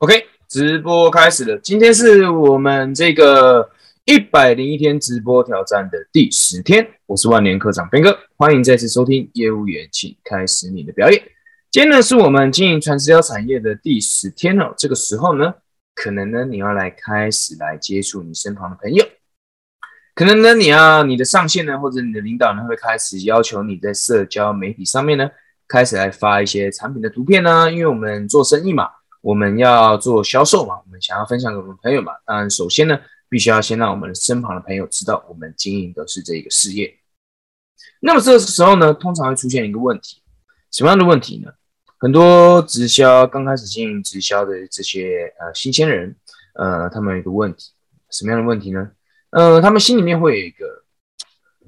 [0.00, 0.14] OK，
[0.48, 1.58] 直播开始了。
[1.58, 3.70] 今天是我们这个
[4.06, 6.88] 一百零一天直播挑战的第十天。
[7.04, 11.22] 我是万年科长边哥，欢迎再次收听业务员，请开始你的表演。
[11.70, 14.72] 今天呢是我们经营传直销产业的第十天哦。
[14.74, 15.52] 这个时候呢，
[15.94, 19.04] 可能呢你要来开始来接触你身旁的朋友，
[20.14, 25.28] 可能呢你要你的上线呢或者你的领导呢会开始要求你在社交媒体上面呢
[25.68, 28.88] 开始来发一些产品的图片呢，因为我们做生意嘛。
[29.20, 30.76] 我们要做销售嘛？
[30.84, 32.12] 我们想要分享给我们朋友嘛？
[32.24, 36.98] 当然，首先呢，必须要先让我们身旁的朋友知道我们经营的是这个事业。
[38.00, 40.22] 那么这个时候呢，通常会出现一个问题，
[40.70, 41.52] 什么样的问题呢？
[41.98, 46.16] 很多直销刚开始经营直销的这些呃新鲜人，
[46.54, 47.72] 呃，他们有一个问题，
[48.10, 48.90] 什么样的问题呢？
[49.32, 50.64] 呃，他们心里面会有一个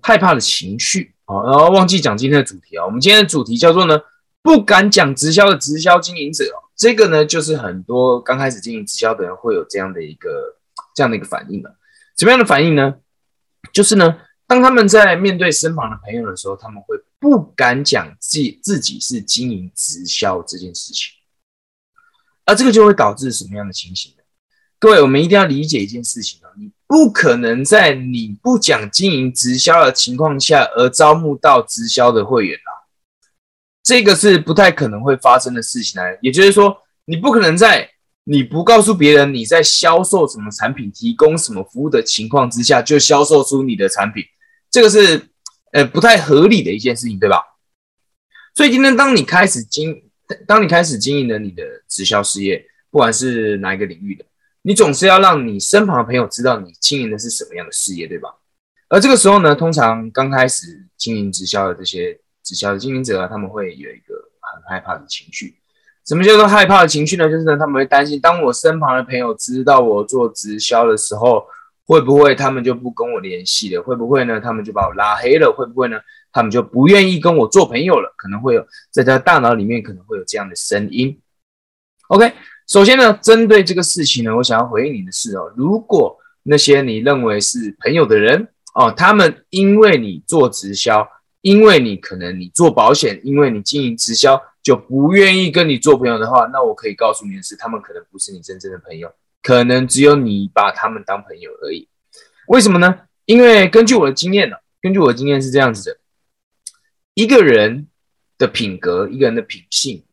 [0.00, 1.42] 害怕的情绪啊。
[1.42, 4.00] 然后忘记讲今天的主题啊，我们今天的主题叫做呢，
[4.40, 6.69] 不敢讲直销的直销经营者哦。
[6.80, 10.56] 这个呢，就是很多刚开始经营直销的人会有这样的一个
[10.94, 11.76] 这样的一个反应了。
[12.16, 12.94] 什么样的反应呢？
[13.70, 21.12] 就是呢，当他们在面对身旁的朋友的时候，他们会不敢讲自自己是经营直销这件事情，
[22.46, 24.22] 而这个就会导致什么样的情形呢？
[24.78, 32.79] 各位，我们一定要理解一件事情啊，你不可能在你不讲经营直销的情况下而招募到直销的会员啊。
[33.82, 37.90] 这个是不太可能会发生的事情来，也就是说，你不可能在
[38.24, 44.22] 你不告诉别人你在销售什么产品、提供什么服务的情况之下，就销售出你的产品，
[44.70, 45.20] 这个是
[45.72, 47.42] 呃不太合理的一件事情，对吧？
[48.54, 50.02] 所以今天当你开始经，
[50.46, 54.24] 当你开始经营了你的直销事业，不管是哪一个领域的，
[54.62, 58.28] 你总是要让你身旁的朋友知道你经营的是什么样的事业，对吧？
[58.90, 62.20] 而这个时候呢，通常刚开始经营直销的这些。
[62.42, 65.56] 直销的经营者啊，他们会有一个很害怕的情绪。
[66.06, 67.30] 什么叫做害怕的情绪呢？
[67.30, 71.44] 就是呢，他们会担心，当我身旁的朋友知道我做直销的时候，
[71.86, 73.82] 会不会他们就不跟我联系了？
[73.82, 75.52] 会不会呢，他们就把我拉黑了？
[75.52, 76.00] 会不会呢，
[76.32, 78.12] 他们就不愿意跟我做朋友了？
[78.16, 81.20] 可能会有在他大脑里面可能会有这样的声音。
[82.08, 82.32] OK，
[82.66, 91.06] 首先呢，针对这个事情呢，我想要回应你的是哦，如果那些你认为是朋友的人哦，他们因为你做直销。
[91.42, 99.10] 因为你可能你做保险，因为你经营直销就不愿意跟你做朋友的话，那我可以告诉你的是，他们可能不是你真正的朋友，
[99.42, 101.88] 可能只有你把他们当朋友而已。
[102.48, 103.00] 为什么呢？
[103.24, 105.98] 因为根据我的经验呢，根据我的经验是这样子的：
[107.14, 107.86] 一个人
[108.36, 110.04] 的品格，一个人的品性，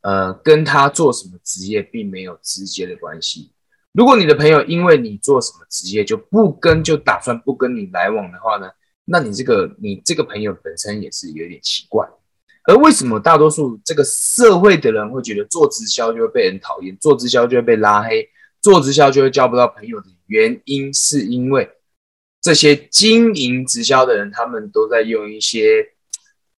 [0.00, 3.50] 呃，跟他做什么职业并没有直接的关系。
[3.92, 8.70] 如果你的朋友因为你做什么职业就不跟，就打算不跟你来往的话呢？
[9.06, 12.08] 那你这个你这个朋友本身也是有点奇怪，
[12.64, 18.28] 而为什么大多数这个社会的人会觉得做直销就会被人讨厌，做直销就会被拉黑，
[18.62, 21.70] 做直销就会交不到朋友的原因，是因为
[22.40, 25.86] 这些经营直销的人，他们都在用一些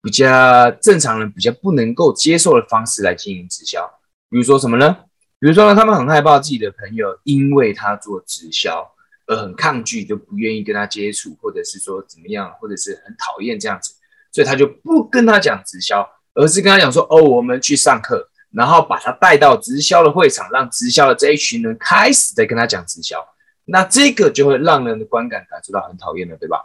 [0.01, 3.89] 比较正常人比较不能够接受的方式来经营直销，
[4.29, 4.97] 比如说什么呢？
[5.39, 8.91] 比如说呢，他们很害怕自己的朋友因为他做直销。
[9.27, 13.93] 而很抗拒，就不愿意跟他接触，或者是说怎么样，或者是很讨厌这样子，
[14.31, 23.17] 所以他就不跟他讲直销，而是跟他讲说：“哦，我们去上课，然后把他带到直销的会场，让直销的这一群人开始在跟他讲直销。
[23.65, 26.59] 那这个就会让人的观感感受到很讨厌了，对吧？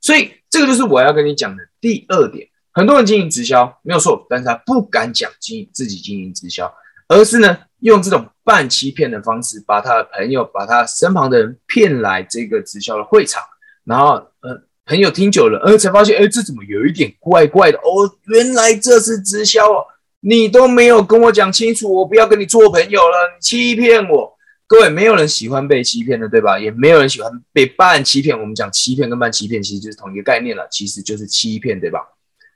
[0.00, 2.48] 所以这个就是我要跟你讲的第二点。
[2.72, 6.74] 很多人经营直销没有错，但是他不敢讲经自己经营直销，
[7.06, 7.58] 而是呢。
[7.84, 13.42] 用这种半欺骗的方式，把他的朋友、把他身旁的人骗来这个直销的会场，
[13.84, 17.76] 然后，呃，朋友听久了，呃，才发现，哎，这怎么有一点怪怪的？
[17.78, 19.84] 哦，原来这是直销哦！
[20.20, 24.34] 你都没有跟我讲清楚，我不要跟你做朋友了，你欺骗我！
[24.66, 26.58] 各位，没有人喜欢被欺骗的，对吧？
[26.58, 28.38] 也没有人喜欢被半欺骗。
[28.40, 32.00] 我们讲欺骗跟半欺骗，其实就是同一个概念了，其实就是欺骗，对吧？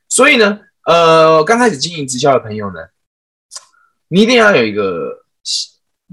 [0.09, 2.81] 所以呢，呃，刚开始经营直销的朋友呢。
[4.09, 5.25] 你一定要有一个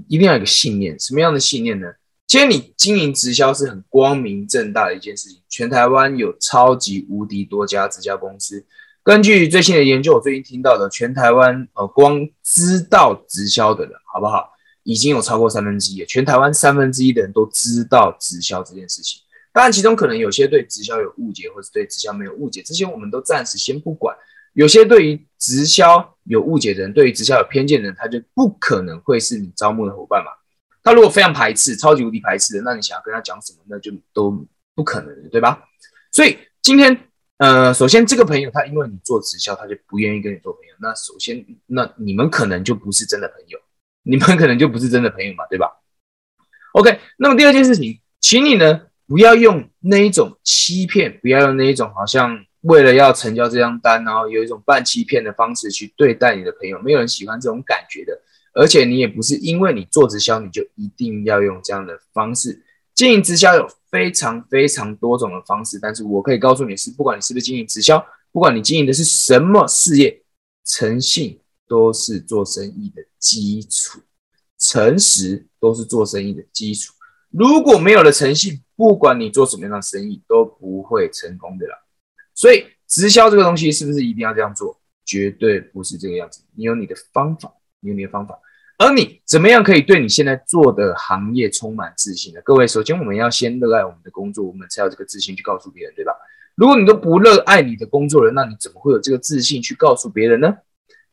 [0.08, 1.86] 一定要有一个信念，什么样的信念呢？
[2.26, 5.40] 其实你经营直销是很光明正大的一件事情。
[5.48, 8.66] 全台湾有超级无敌多家直销公司，
[9.02, 14.50] 根据最新的研究，我最近听到的，全台湾呃，光知道直销的人，好不好？
[14.82, 19.20] 已经有超过三分之一，全台湾三分之一的人都知道直销这件事情。
[19.52, 24.14] 当然，其中可能有些对直销有误解，或者对直销没有误解，这些我们都暂时先不管。
[24.56, 30.30] 有些对于直销有误解的人，对于直销有偏见的人，他就不可能会是你招募的伙伴嘛。
[30.82, 35.62] 他如果非常排斥、超级无敌排斥的，那你想要跟他讲什么，那就都不可能，对吧？
[36.10, 36.98] 所以今天，
[37.36, 40.74] 呃，首先这个朋友他因为你做直销，他就不愿意跟你做朋友。
[40.80, 43.58] 那首先，那你们可能就不是真的朋友。
[44.04, 45.82] 你们可能就不是真的朋友嘛，对吧
[46.72, 58.20] ？OK，那么第二件事情，请你呢不要用那一种欺骗，不要用那一种好像为了要成交这张单，然后有一种半欺骗的方式去对待你的朋友，没有人喜欢这种感觉的。
[58.52, 62.62] 而且你也不是因为你做直销，你就一定要用这样的方式
[62.94, 65.78] 经营直销，有非常非常多种的方式。
[65.80, 70.22] 但是我可以告诉你是，不管你是不是经营直销，不管你经营的是什么事业，
[70.64, 71.38] 诚信
[71.68, 74.00] 都是做生意的基础，
[74.58, 76.94] 诚实都是做生意的基础。
[77.30, 81.74] 如果没有了诚信，不管你做什么样的生意都不会成功的啦。
[82.36, 84.78] 所以直销这个东西是不是一定要这样做？
[85.04, 86.42] 绝对不是这个样子。
[86.54, 88.38] 你有你的方法，你有你的方法。
[88.78, 92.40] 而你怎么样可以对你现在做的行业充满自信呢？
[92.44, 96.12] 各位，首先我们要先热爱我们的工作，我们才有这个自信去告诉别人，对吧？
[96.56, 100.54] 如果你都不热爱你的工作了，那你怎么会有这个自信去告诉别人呢？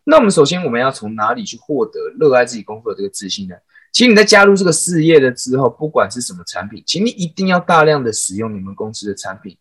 [0.03, 3.55] 那我们首先我们要从哪里去获得热爱自己工作的这个自信呢？
[3.93, 9.55] 其实你在加入这个事业了之后，不管是什么产品，请你一定要大量的使用你们公司的产品，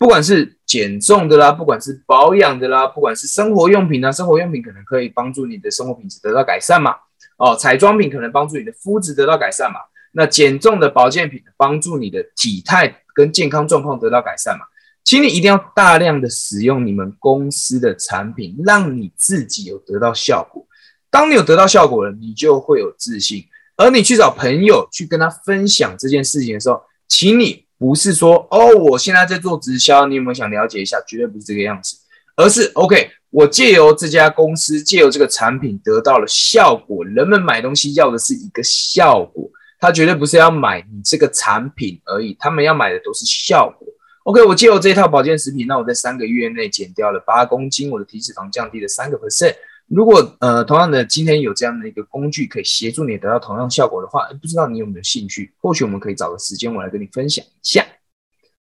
[0.00, 6.96] 不管是减重的啦，不管是保养的啦，不管是生活用品啊，生活用品可能可以帮助你的生活品质得到改善嘛。
[7.36, 9.78] 哦，彩妆品可能帮助你的肤质得到改善嘛？
[10.12, 14.64] 那减重的保健品帮助你的体态跟健康状况得到改善嘛？
[15.04, 20.66] 请你一定要大量的使用你们公司的产品，让你自己有得到效果。
[21.10, 23.44] 当你有得到效果了，你就会有自信。
[23.76, 31.00] 而你去找朋友去跟他分享这件事情的时候，请你不是说哦，我现在在做直销，你有没有想了解一下？
[31.08, 31.96] 绝对不是这个样子，
[32.36, 33.10] 而是 OK。
[33.30, 37.02] 我借由这家公司，借由这个产品得到了效果。
[37.04, 39.48] 人们买东西要的是一个效果，
[39.78, 43.88] 他绝对不是要买你这个产品而已，他们要买的都是效果。
[44.24, 49.54] OK，我借由这套保健食品，那我在三个月内减掉了八公斤，我的体脂肪降低了三个 percent。
[49.90, 55.52] 如果呃同样的今天有这样的一个工具可以协助你得到同样效果的话，不知道你有没有兴趣？
[55.60, 57.84] 或许我们可以找个时间，我来跟你分享一下，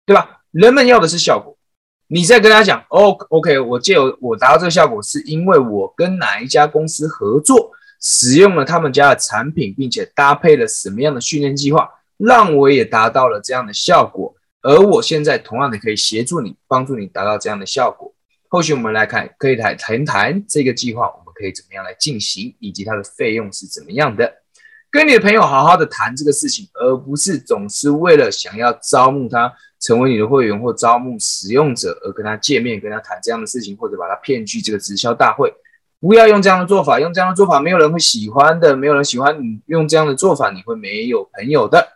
[0.06, 0.40] 对吧？
[0.52, 1.58] 人们要的是效果。
[2.08, 14.34] 你再跟他讲哦，OK，我借由我达到这个效果，是因为我跟哪一家公司合作，使用了他们家的产品，并且搭配了什么样的训练计划，让我也达到了这样的效果。
[14.62, 18.14] 而我现在同样的可以协助你，帮助你达到这样的效果。
[18.50, 24.32] 后续我们来看，可以来谈谈这个计划，我们可以怎么样来进行，以及它的费用是怎么样的。
[24.90, 29.54] 跟你的朋友好好的谈这个事情，而不是总是为了想要招募他。
[29.80, 35.54] 成为你的会员或招募使用者而跟他见面、跟他谈这样的事情，或者把他骗去这个直销大会，
[36.00, 37.00] 不要用这样的做法。
[37.00, 41.88] 用这样的做法，没有人会喜欢的，没有人喜欢你用这样的做法，你会没有朋友的。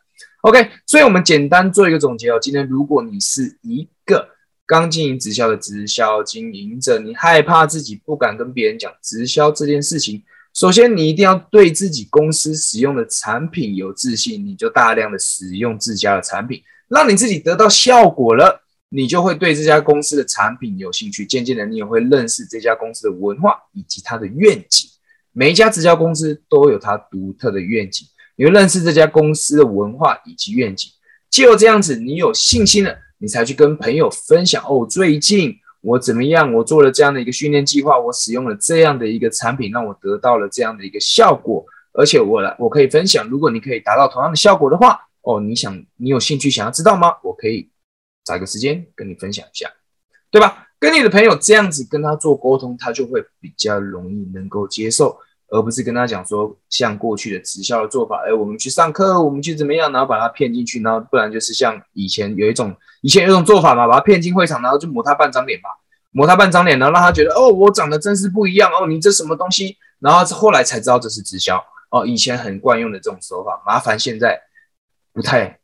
[0.41, 2.37] OK，所以我们简单做一个总结哦。
[2.39, 4.29] 今天如果你是一个
[4.71, 10.23] 刚经营直销的直销经营者，你害怕自己不敢跟别人讲直销这件事情，
[10.53, 16.63] 首先你一定要对自己公司使用的产品有自信，你就大量的使用自家的产品。
[16.87, 21.25] 让你自己得到效果了，你就会对这家公司的产品有兴趣。
[21.25, 24.89] 渐渐的，你也会认识这家公司的文化以及它的愿景。
[25.33, 28.07] 每一家直销公司都有它独特的愿景，
[28.37, 30.89] 你会认识这家公司的文化以及愿景。
[31.31, 34.85] 只有这样子，你有信心了，你才去跟朋友分享哦。
[34.87, 36.53] 最近我怎么样？
[36.53, 41.65] 我做了这样的一个训练计划，我使用了这样的一个产品，让我得到了这样的一个效果。
[41.93, 43.27] 而且我来，我可以分享。
[43.27, 45.07] 如果你可以达到同样的效果的话。
[45.23, 47.13] 哦，你想你有兴趣想要知道吗？
[47.21, 47.69] 我可以
[48.25, 49.71] 找个时间跟你分享一下，
[50.31, 50.67] 对吧？
[50.79, 55.15] 跟你的朋友这样子跟他做沟通，他就会比较容易能够接受，
[55.51, 65.69] 而不是跟他讲说像过去的直销的做法，哎，我们去上课，我们去怎么样，然后把他骗进去，然后不然就是像以前有一种以前有一种做法嘛，把他骗进会场，然后就抹他半张脸嘛，
[66.11, 69.77] 抹他半张脸，然后让他觉得哦，我长得真是不一样哦，你这什么东西？
[69.99, 74.41] 然后后来才知道这是直销哦，以前很惯用的这种手法，麻烦现在。
[75.13, 75.59] 不太，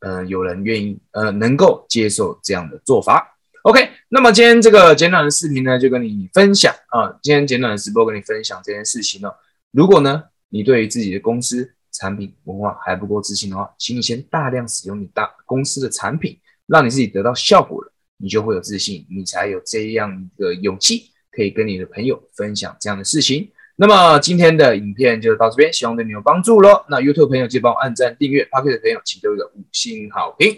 [0.00, 3.31] 呃，有人愿意，呃，能够接受这样的做法。
[3.62, 9.30] OK，那么今天这个简短的视频呢，就跟你分享啊，今天简短的直播跟你分享这件事情呢。
[9.70, 23.48] 如果呢，你对于自己的公司产品文化还不够自信的话，请你先大量使用你大公司的产品，让你自己得到效果了，你就会有自信，你才有这样一个勇气，可以跟你的朋友分享这样的事情。
[23.76, 26.84] 那么今天的影片就到这边，希望对你有帮助喽。
[26.90, 30.52] 那 YouTube 朋友记得帮我按赞、订阅，Pocket 的朋友请给我一个五星好评。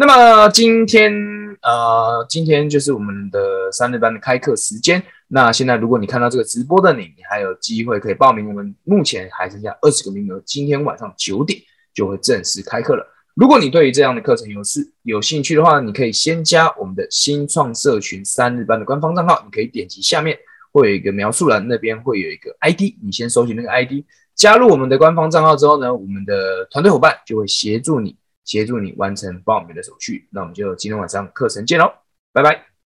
[0.00, 1.12] 那么今天
[1.60, 3.40] 呃，今天就是我们的
[3.72, 5.02] 三日班的开课时间。
[5.26, 8.46] 那现在如果你看到这个直播的你，你还有机会可以报名。
[8.46, 11.60] 我们目前还剩下二十个名额，今天晚上九点
[11.92, 13.04] 就会正式开课了。
[13.34, 20.38] 如果你对于这样的课程有事有兴趣的话，你可以先加我们的新创社群三日班的官方账号，你可以点击下面。
[20.70, 24.04] 会有一个描述栏，那边会有一个 ID，你先搜集那个 ID，
[24.36, 28.14] 加入我们的官方账号之后呢，我们的团队伙伴就会协助你，
[28.48, 30.26] 协助你完成报名的手续。
[30.32, 31.92] 那我们就今天晚上课程见喽，
[32.32, 32.67] 拜拜。